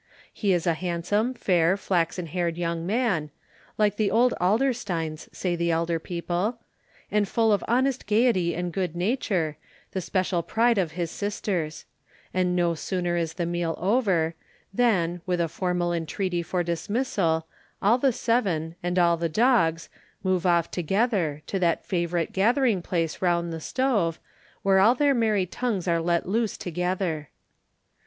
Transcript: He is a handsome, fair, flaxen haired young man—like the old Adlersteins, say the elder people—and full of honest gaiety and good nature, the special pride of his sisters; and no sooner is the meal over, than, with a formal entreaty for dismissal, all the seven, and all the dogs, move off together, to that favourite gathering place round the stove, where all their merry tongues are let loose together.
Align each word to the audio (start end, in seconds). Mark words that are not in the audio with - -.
He 0.33 0.51
is 0.51 0.65
a 0.65 0.73
handsome, 0.73 1.35
fair, 1.35 1.77
flaxen 1.77 2.25
haired 2.25 2.57
young 2.57 2.87
man—like 2.87 3.97
the 3.97 4.09
old 4.09 4.33
Adlersteins, 4.41 5.29
say 5.31 5.55
the 5.55 5.69
elder 5.69 5.99
people—and 5.99 7.27
full 7.27 7.53
of 7.53 7.63
honest 7.67 8.07
gaiety 8.07 8.55
and 8.55 8.73
good 8.73 8.95
nature, 8.95 9.57
the 9.91 10.01
special 10.01 10.41
pride 10.41 10.79
of 10.79 10.93
his 10.93 11.11
sisters; 11.11 11.85
and 12.33 12.55
no 12.55 12.73
sooner 12.73 13.15
is 13.15 13.33
the 13.35 13.45
meal 13.45 13.75
over, 13.77 14.33
than, 14.73 15.21
with 15.27 15.39
a 15.39 15.47
formal 15.47 15.93
entreaty 15.93 16.41
for 16.41 16.63
dismissal, 16.63 17.45
all 17.79 17.99
the 17.99 18.11
seven, 18.11 18.73
and 18.81 18.97
all 18.97 19.17
the 19.17 19.29
dogs, 19.29 19.87
move 20.23 20.47
off 20.47 20.71
together, 20.71 21.43
to 21.45 21.59
that 21.59 21.85
favourite 21.85 22.33
gathering 22.33 22.81
place 22.81 23.21
round 23.21 23.53
the 23.53 23.61
stove, 23.61 24.19
where 24.63 24.79
all 24.79 24.95
their 24.95 25.13
merry 25.13 25.45
tongues 25.45 25.87
are 25.87 26.01
let 26.01 26.27
loose 26.27 26.57
together. 26.57 27.29